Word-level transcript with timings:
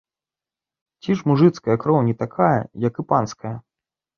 Ці 1.03 1.17
ж 1.19 1.27
мужыцкая 1.31 1.75
кроў 1.83 1.99
не 2.09 2.15
такая, 2.25 2.59
як 2.89 2.93
і 3.05 3.09
панская? 3.13 3.55